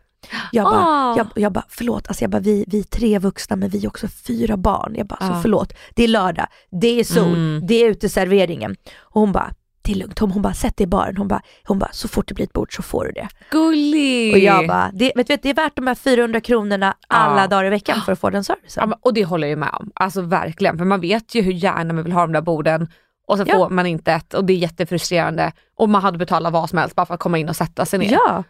[0.52, 1.18] Jag bara, Ah.
[1.18, 3.88] jag, jag bara förlåt, alltså jag bara, vi, vi är tre vuxna men vi är
[3.88, 4.94] också fyra barn.
[4.98, 5.28] Jag bara, Ah.
[5.36, 7.62] så förlåt, det är lördag, det är sol, Mm.
[7.68, 8.76] det är uteserveringen.
[9.00, 9.54] Och hon bara,
[9.94, 10.20] det är lugnt.
[10.20, 11.18] Hon, hon bara, sätt dig i baren.
[11.18, 13.28] Hon bara, hon bara, så fort det blir ett bord så får du det.
[13.52, 14.34] Gullig!
[14.34, 17.48] Och jag bara, det, vet vet, det är värt de här 400 kronorna alla Ja.
[17.48, 18.90] dagar i veckan för att få den Ja, servicen.
[18.90, 19.92] men, och det håller jag med om.
[19.96, 22.88] Alltså verkligen, för man vet ju hur gärna man vill ha de där borden
[23.28, 23.56] och så Ja.
[23.56, 25.52] får man inte ett och det är jättefrustrerande.
[25.78, 28.00] Och man hade betalat vad som helst bara för att komma in och sätta sig
[28.00, 28.12] ner.
[28.12, 28.44] Ja.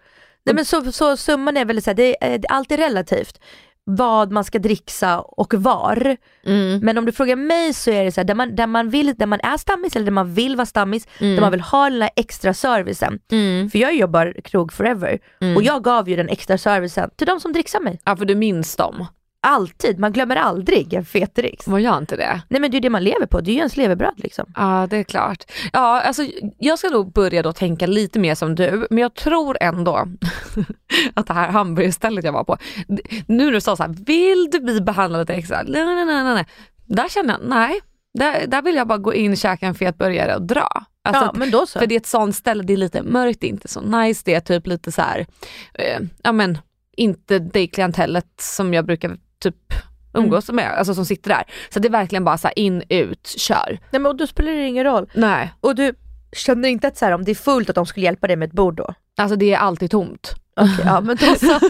[0.46, 3.40] Nej, men så, så summan är väl så här, det, är, det är alltid relativt
[3.86, 6.18] vad man ska dricksa och var.
[6.46, 6.80] Mm.
[6.80, 9.16] Men om du frågar mig så är det så här, där man, där man, vill,
[9.16, 12.00] där man är stammis eller där man vill vara stammis, där man vill ha den
[12.00, 13.20] där extra servicen.
[13.32, 13.70] Mm.
[13.70, 15.20] För jag jobbar krog forever
[15.56, 18.00] och jag gav ju den extra servicen till de som dricksar mig.
[18.06, 19.06] Ja för du minns dem.
[19.42, 21.68] Alltid, man glömmer aldrig en fet dricks.
[21.68, 22.42] Man gör inte det.
[22.50, 24.46] Nej men det är det man lever på, det är ju ens levebröd liksom.
[24.56, 25.44] Ja det är klart.
[25.74, 26.26] Ja alltså
[26.58, 30.08] jag ska nog börja då tänka lite mer som du men jag tror ändå
[31.14, 32.58] att det här hamburgerstället jag var på,
[33.28, 35.64] nu när du sa så här, vill du bli behandlad lite extra?
[35.68, 36.46] Nej, nej, nej, nej, nej.
[36.86, 37.80] Där känner jag, nej.
[38.14, 40.70] Där, där vill jag bara gå in, käka en fet burgare och dra.
[41.04, 41.80] Alltså ja att- men då så.
[41.80, 44.22] För det är ett sånt ställe, det är lite mörkt, det är inte så nice,
[44.26, 45.26] det är typ lite så här,
[45.74, 46.58] eh, ja men
[46.98, 49.74] inte det klientellet som jag brukar typ
[50.14, 51.44] umgås med, alltså som sitter där.
[51.70, 53.78] Så det är verkligen bara så här in, ut, kör.
[53.92, 55.10] Nej men och då spelar det ingen roll.
[55.14, 55.94] Nej, Och du
[56.34, 58.48] känner inte att så här, om det är fullt att de skulle hjälpa dig med
[58.48, 58.94] ett bord då?
[59.18, 60.36] alltså det är alltid tomt.
[60.56, 61.60] Okej, ja men då så.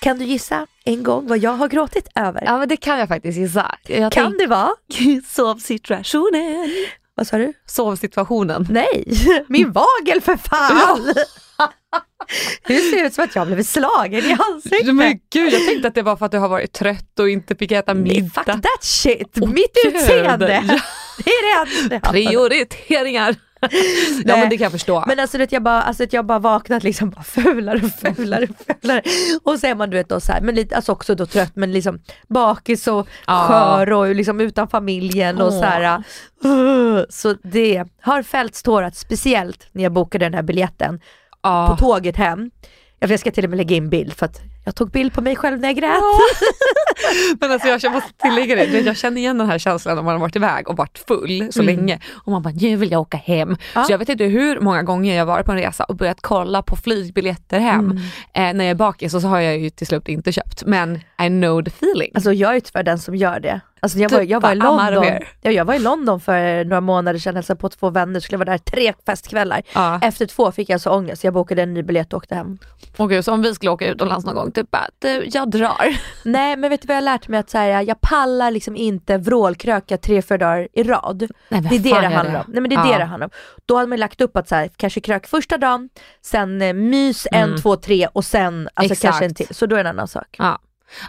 [0.00, 2.42] Kan du gissa en gång vad jag har gråtit över?
[2.44, 3.76] Ja men det kan jag faktiskt gissa.
[3.86, 4.70] Jag kan det vara?
[5.28, 6.68] sovsituationen.
[7.14, 7.52] Vad sa du?
[7.66, 8.66] Sovsituationen.
[8.70, 9.04] Nej,
[9.48, 11.14] min vagel för fan!
[12.66, 14.94] Det ser ut som att jag blev slagen i ansiktet.
[14.94, 17.56] Men gud, jag tänkte att det var för att du har varit trött och inte
[17.56, 18.30] fick äta middag.
[18.34, 19.94] Fuck that shit, Åh, mitt gud.
[19.94, 20.64] utseende.
[20.68, 20.80] Ja.
[21.24, 22.10] Det är det enda.
[22.10, 23.36] Prioriteringar.
[24.24, 25.04] ja men det kan jag förstå.
[25.06, 28.46] Men alltså, vet, jag, bara, alltså att jag bara vaknat liksom bara fulare och fulare
[28.50, 29.02] och fulare.
[29.42, 31.56] Och så är man du vet då så här, men lite, alltså också då trött
[31.56, 33.44] men liksom bakis och Ja.
[33.48, 36.02] skör och liksom utan familjen och så här.
[36.44, 41.00] uh, så det har fällts tårar, speciellt när jag bokade den här biljetten
[41.42, 41.66] ja.
[41.70, 42.50] på tåget hem.
[42.98, 45.36] Jag ska till och med lägga in bild för att jag tog bild på mig
[45.36, 46.02] själv när jag grät.
[47.40, 50.20] Men alltså jag måste tillägga det, jag känner igen den här känslan när man har
[50.20, 53.56] varit iväg och varit full så länge och man bara nu vill jag åka hem.
[53.74, 53.84] Ja.
[53.84, 56.62] Så jag vet inte hur många gånger jag varit på en resa och börjat kolla
[56.62, 57.90] på flygbiljetter hem.
[58.32, 60.96] Eh, när jag är bakis och så har jag ju till slut inte köpt men
[60.96, 62.10] I know the feeling.
[62.14, 63.60] Alltså jag är tyvärr den som gör det.
[63.80, 65.04] Alltså jag, var, jag, var i London,
[65.42, 68.50] ja, jag var i London för några månader sedan, hälsade på två vänner, skulle vara
[68.50, 69.62] där tre festkvällar.
[69.74, 70.00] Ja.
[70.02, 72.58] Efter två fick jag så ångest, jag bokade en ny biljett och åkte hem.
[72.96, 75.96] Och gud, så om vi skulle åka utomlands någon gång, typ bara, du, jag drar.
[76.24, 77.40] Nej men vet du vad jag har lärt mig?
[77.40, 81.28] Att så här, jag pallar liksom inte vrålkröka tre, fyra dagar i rad.
[81.48, 82.44] Nej, Det är det det handlar om.
[82.48, 82.92] Nej men det är Ja.
[82.92, 83.30] det det handlar om.
[83.66, 85.88] Då hade man lagt upp att så här, kanske krök första dagen,
[86.22, 88.92] sen eh, mys en, två, tre och sen alltså Mm.
[88.92, 89.02] Exakt.
[89.02, 89.54] kanske en till.
[89.54, 90.36] Så då är det en annan sak.
[90.38, 90.58] Ja.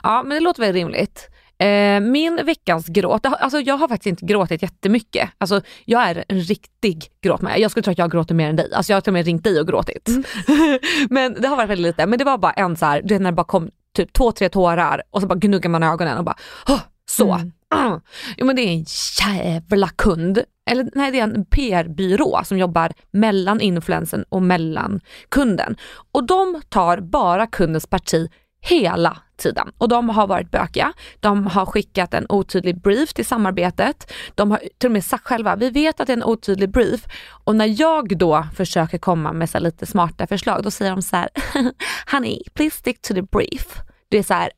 [0.03, 1.29] ja, men det låter väl rimligt.
[1.63, 5.29] Eh, min veckans gråt, alltså jag har faktiskt inte gråtit jättemycket.
[5.37, 7.57] Alltså jag är en riktig gråtmare.
[7.59, 8.73] Jag skulle tro att jag gråter mer än dig.
[8.73, 10.07] Alltså jag har till och med ringt dig och gråtit.
[10.07, 10.23] Mm.
[11.09, 12.05] men det har varit väldigt lite.
[12.05, 14.31] Men det var bara en så här, du vet när det bara kom typ två,
[14.31, 16.35] tre tårar och så bara gnuggar man ögonen och bara
[16.67, 17.33] "Åh, så.
[17.33, 17.51] Mm.
[17.75, 17.99] Mm.
[18.37, 18.85] Jo men det är en
[19.21, 25.75] jävla kund, eller nej det är en PR-byrå som jobbar mellan influensen och mellan kunden.
[26.11, 28.29] Och de tar bara kundens parti
[28.61, 29.71] hela tiden.
[29.77, 34.59] Och de har varit bökiga, de har skickat en otydlig brief till samarbetet, de har
[34.77, 37.05] till och med sagt själva, vi vet att det är en otydlig brief
[37.43, 41.15] och när jag då försöker komma med så lite smarta förslag, då säger de så
[41.15, 41.29] här,
[42.11, 43.81] honey, please stick to the brief.
[44.09, 44.51] Det är så här,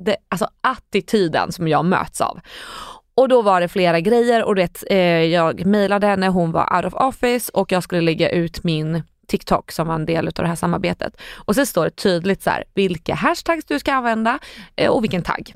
[0.00, 2.40] det, alltså attityden som jag möts av.
[3.14, 6.84] Och då var det flera grejer och det, eh, jag mejlade henne, hon var out
[6.84, 10.46] of office och jag skulle lägga ut min TikTok som var en del av det
[10.46, 11.16] här samarbetet.
[11.36, 14.38] Och så står det tydligt så här, vilka hashtags du ska använda
[14.76, 15.54] eh, och vilken tagg.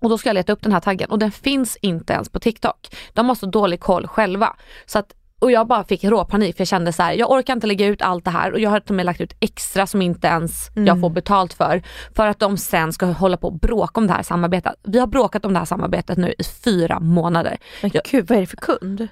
[0.00, 2.40] Och då ska jag leta upp den här taggen och den finns inte ens på
[2.40, 2.96] TikTok.
[3.12, 4.56] De har så dålig koll själva.
[4.86, 5.06] Så att,
[5.40, 8.02] och jag bara fick råpanik för jag kände så här, jag orkar inte lägga ut
[8.02, 10.70] allt det här och jag har till och med lagt ut extra som inte ens
[10.74, 11.82] jag får betalt för.
[12.16, 14.72] För att de sen ska hålla på och bråka om det här samarbetet.
[14.82, 17.56] Vi har bråkat om det här samarbetet nu i fyra månader.
[17.82, 19.08] Men Jag- gud vad är det för kund?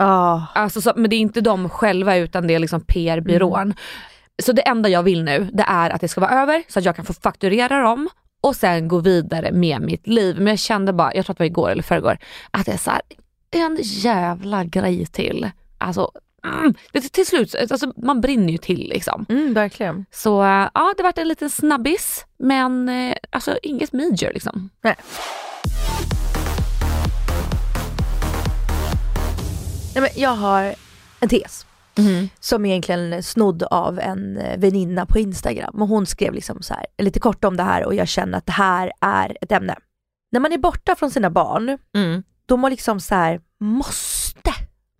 [0.00, 0.40] Ah.
[0.54, 3.62] Alltså, så, men det är inte de själva utan det är liksom PR-byrån.
[3.62, 3.76] Mm.
[4.42, 6.84] Så det enda jag vill nu det är att det ska vara över så att
[6.84, 8.08] jag kan få fakturera dem
[8.40, 10.36] och sen gå vidare med mitt liv.
[10.36, 12.18] Men jag kände bara, jag tror att det var igår eller förrgår,
[12.50, 13.00] att det är så här,
[13.50, 15.50] en jävla grej till.
[15.78, 16.10] Alltså,
[16.44, 16.74] mm,
[17.12, 19.26] till slut, alltså, man brinner ju till liksom.
[19.28, 20.06] Mm, verkligen.
[20.10, 20.42] Så
[20.74, 24.70] ja, det vart en liten snabbis men eh, alltså inget major liksom.
[24.80, 24.96] Nej.
[29.98, 30.74] Nej, men jag har
[31.20, 31.66] en tes
[32.40, 36.86] som egentligen snodd av en eh, väninna på Instagram och hon skrev liksom så här,
[36.98, 39.76] lite kort om det här och jag känner att det här är ett ämne.
[40.32, 41.78] När man är borta från sina barn,
[42.46, 44.50] då man liksom så här, måste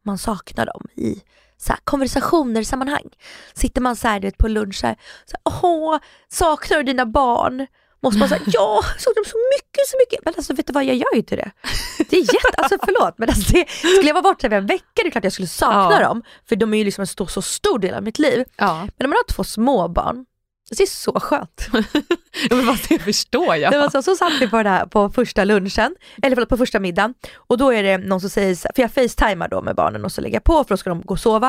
[0.03, 1.23] man sakna dem i
[1.57, 3.09] så här, konversationer, sammanhang.
[3.55, 7.07] Sitter man så här, vet, på lunch så här, så här, åh, saknar du dina
[7.07, 7.67] barn?
[8.03, 10.25] Måste man säga ja, saknar dem så mycket, så mycket.
[10.25, 11.51] Men alltså vet du vad, jag gör ju inte det.
[12.11, 15.07] Det är jätte, alltså förlåt men alltså det, skulle jag vara borta en vecka det
[15.07, 16.09] är klart jag skulle sakna Ja.
[16.09, 16.23] dem.
[16.49, 18.45] För de är ju liksom en stor, så stor del av mitt liv.
[18.57, 18.75] Ja.
[18.81, 20.25] Men när man har två små barn,
[20.71, 21.69] det är så skönt.
[22.51, 23.73] ja men vad det förstår jag.
[23.73, 26.57] Det var så, så satt vi på, det här, på första lunchen, eller förlåt, på
[26.57, 30.05] första middagen och då är det någon som säger, för jag facetimar då med barnen
[30.05, 31.49] och så lägger jag på för då ska de gå och sova.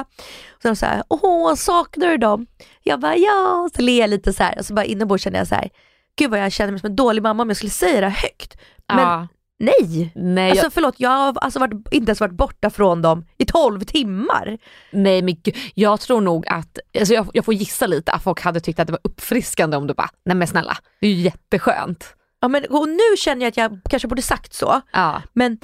[0.55, 2.45] Och så är de så här, åh saknar du dem?
[2.83, 5.47] Jag bara ja, så ler jag lite så här och så bara inombords känner jag
[5.47, 5.69] så här,
[6.19, 8.57] gud vad jag känner mig som en dålig mamma om jag skulle säga det högt.
[8.87, 9.27] Men ja.
[9.59, 13.25] nej, Nej, alltså jag, förlåt jag har alltså varit, inte ens varit borta från dem
[13.37, 14.57] i 12 timmar.
[14.91, 18.41] nej men gud, jag tror nog att, alltså jag, jag får gissa lite att folk
[18.41, 21.21] hade tyckt att det var uppfriskande om du bara, nej men snälla, det är ju
[21.21, 22.15] jätteskönt.
[22.41, 25.21] Ja, men, och nu känner jag att jag kanske borde sagt så, Ja.
[25.33, 25.57] Men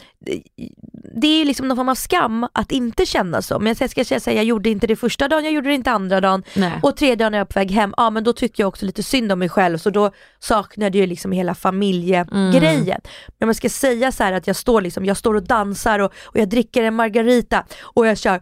[1.22, 3.60] det- är ju liksom någon form av skam att inte känna så.
[3.60, 6.22] Men jag ska säga jag gjorde inte det första dagen, jag gjorde det inte andra
[6.22, 6.44] dagen.
[6.54, 6.80] Nej.
[6.84, 8.86] Och tredje dagen när jag är på väg hem, ja men då tyckte jag också
[8.86, 13.02] lite synd om mig själv så då saknade jag liksom hela familjegrejen.
[13.40, 16.38] Men man ska säga så att jag står liksom, jag står och dansar och, och
[16.40, 18.42] jag dricker en margarita och jag kör uh, uh,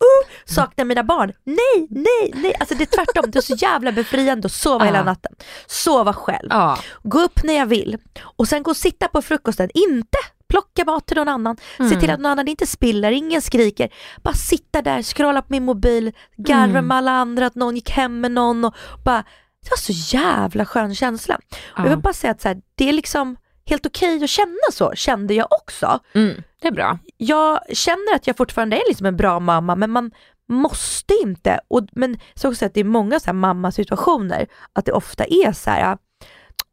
[0.00, 1.32] uh, saknar mina barn.
[1.44, 2.54] Nej, nej, nej.
[2.60, 5.04] Alltså det är tvärtom, det är så jävla befriande att sova hela Ja.
[5.04, 5.32] natten.
[5.66, 6.78] Sova själv Ja.
[7.02, 10.18] gå upp när jag vill och sen gå och sitta på frukosten, inte
[10.48, 13.88] plocka mat till någon annan, se till att någon annan inte spiller, ingen skriker.
[14.22, 18.20] Bara sitta där, scrolla på min mobil, garva med alla andra att någon gick hem
[18.20, 18.74] med någon och
[19.04, 19.24] bara,
[19.62, 21.38] det var så jävla skön känsla.
[21.66, 23.36] Och jag vill bara säga att så här, det är liksom
[23.66, 26.00] helt okej att känna så, kände jag också.
[26.14, 26.98] Mm, det är bra.
[27.16, 30.10] Jag känner att jag fortfarande är liksom en bra mamma men man
[30.48, 31.60] måste inte.
[31.68, 35.52] Och, men så också att det är många så här mammasituationer, att det ofta är
[35.52, 35.98] så här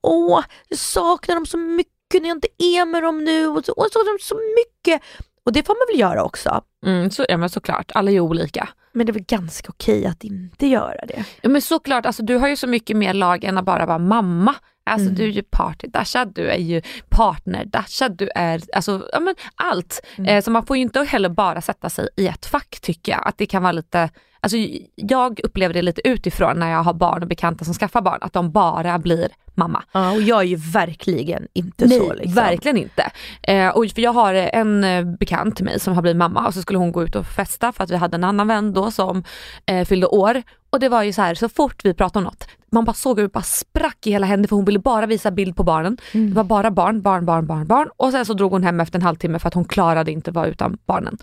[0.06, 3.74] åh, jag saknar dem så mycket när jag inte är med dem nu och så,
[3.92, 5.02] så, dem så mycket.
[5.46, 6.62] Och det får man väl göra också.
[6.86, 8.70] Mm, så, ja men såklart, alla är olika.
[8.94, 11.26] Men det är väl ganska okej att inte göra det.
[11.42, 13.98] Ja, men såklart, alltså, du har ju så mycket mer lag än att bara vara
[13.98, 14.56] mamma.
[14.90, 15.16] Alltså Mm.
[15.16, 20.02] du är ju party-Dasha, du är ju partner-Dasha, du är alltså, ja, men allt.
[20.18, 20.30] Mm.
[20.38, 23.28] Eh, så man får ju inte heller bara sätta sig i ett fack tycker jag.
[23.28, 24.10] Att det kan vara lite,
[24.46, 24.58] alltså,
[24.96, 28.34] jag upplever det lite utifrån när jag har barn och bekanta som skaffar barn, att
[28.34, 29.84] de bara blir mamma.
[29.92, 32.14] Ja, och jag är ju verkligen inte Nej, så.
[32.14, 32.34] Liksom.
[32.34, 33.12] verkligen inte.
[33.42, 36.54] Eh, och för jag har en eh, bekant till mig som har blivit mamma och
[36.54, 38.92] så skulle hon gå ut och festa för att vi hade en annan vän då
[38.92, 39.24] som
[39.66, 40.44] eh, fyllde år.
[40.70, 43.18] Och det var ju så här, så fort vi pratade om något, man bara såg
[43.18, 45.98] hur det bara sprack i hela henne för hon ville bara visa bild på barnen.
[46.12, 46.30] Mm.
[46.30, 47.90] Det var bara barn, barn, barn, barn, barn.
[47.98, 50.48] Och sen så drog hon hem efter en halvtimme för att hon klarade inte vara
[50.48, 51.18] utan barnen.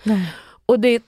[0.66, 1.02] Och det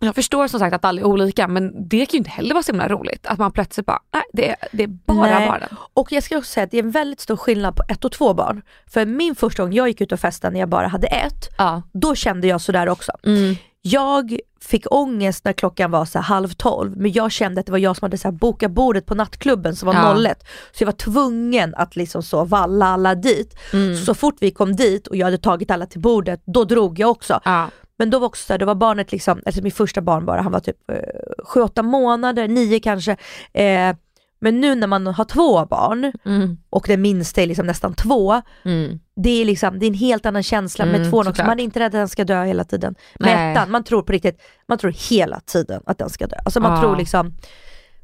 [0.00, 2.62] jag förstår som sagt att alla är olika men det kan ju inte heller vara
[2.62, 5.48] så himla roligt att man plötsligt bara, nej det, är- det är bara Nej.
[5.48, 5.68] barnen.
[5.94, 8.12] Och jag ska också säga att det är en väldigt stor skillnad på ett och
[8.12, 8.62] två barn.
[8.86, 11.82] För min första gång jag gick ut och festade när jag bara hade ett, Ja.
[11.92, 13.12] då kände jag sådär också.
[13.26, 13.56] Mm.
[13.82, 17.78] Jag fick ångest när klockan var så halv tolv men jag kände att det var
[17.78, 20.30] jag som hade så bokat bordet på nattklubben som var Ja.
[20.30, 20.44] 01.
[20.72, 23.58] Så jag var tvungen att liksom så valla alla dit.
[23.72, 23.96] Mm.
[23.96, 26.98] Så, så fort vi kom dit och jag hade tagit alla till bordet, då drog
[26.98, 27.40] jag också.
[27.44, 27.68] Ja.
[27.98, 30.40] Men då var också så här, då var barnet liksom, alltså min första barn bara,
[30.42, 33.16] han var typ eh, 7-8 månader, 9 kanske.
[33.52, 33.96] Eh,
[34.40, 36.56] men nu när man har två barn Mm.
[36.70, 39.00] och den minsta är liksom nästan två, Mm.
[39.16, 41.44] det är, liksom, det är en helt annan känsla med Mm, tvåan också.
[41.44, 42.94] Man är inte rädd att den ska dö hela tiden.
[43.20, 46.36] Med ettan, man tror på riktigt, man tror hela tiden att den ska dö.
[46.44, 46.80] Alltså man Ja.
[46.82, 47.32] tror liksom,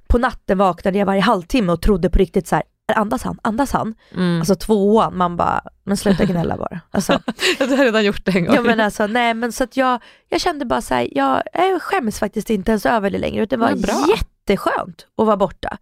[0.09, 3.73] på natten vaknade jag varje halvtimme och trodde på riktigt så här, andas han, andas
[3.73, 3.95] han?
[4.15, 4.39] Mm.
[4.39, 6.81] Alltså tvåan, man bara, men sluta gnälla bara.
[6.91, 7.13] Alltså,
[7.59, 8.55] Jag har redan gjort det en gång.
[8.55, 11.83] ja, men alltså, nej men så att jag, jag kände bara så här, jag, jag
[11.83, 13.47] skäms faktiskt inte ens över det längre.
[13.47, 14.07] Det var bra.
[14.09, 15.77] jätteskönt att vara borta.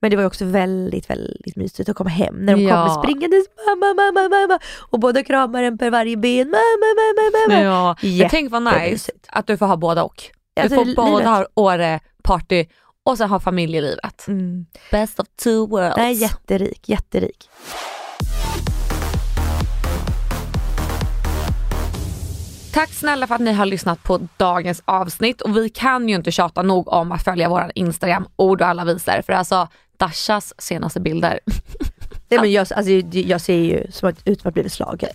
[0.00, 2.86] Men det var också väldigt, väldigt mysigt att komma hem när de Ja.
[2.88, 4.58] kommer springandes, mamma, mamma, mamma,
[4.90, 7.96] och båda kramar en per varje ben, mamma, mamma, mamma.
[8.02, 10.22] Ja, tänk vad nice att du får ha båda och.
[10.56, 12.66] Du Alltså, får båda ha Åre party
[13.06, 14.28] och sen ha familjelivet.
[14.28, 14.66] Mm.
[14.90, 15.96] Best of two worlds.
[15.96, 17.48] Nej, jätterik, jätterik.
[22.72, 26.30] Tack snälla för att ni har lyssnat på dagens avsnitt och vi kan ju inte
[26.32, 31.00] tjata nog om att följa våran Instagram, ord och alla visar för alltså Dashas senaste
[31.00, 31.40] bilder.
[32.28, 35.10] Nej, men jag, alltså, jag ser ju som att ut blivit slagen.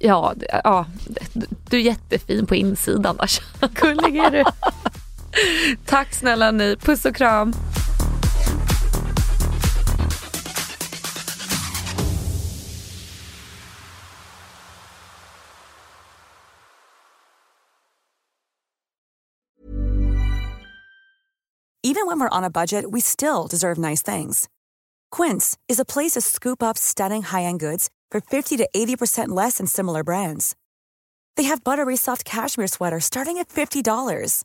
[0.00, 0.32] Ja,
[0.64, 0.86] ja,
[1.32, 3.42] du- du är jättefin på insidan Dasha.
[3.74, 4.44] Gullig är du.
[5.84, 7.52] Tack snälla ni, puss och kram.
[21.82, 24.48] Even when we're on a budget, we still deserve nice things.
[25.10, 29.58] Quince is a place to scoop up stunning high-end goods for 50 to 80% less
[29.58, 30.56] than similar brands.
[31.36, 34.44] They have buttery soft cashmere sweaters starting at $50,